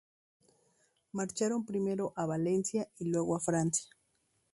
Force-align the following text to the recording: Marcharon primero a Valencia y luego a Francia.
Marcharon 1.11 1.63
primero 1.63 2.11
a 2.15 2.25
Valencia 2.25 2.89
y 2.97 3.05
luego 3.11 3.35
a 3.35 3.39
Francia. 3.39 3.87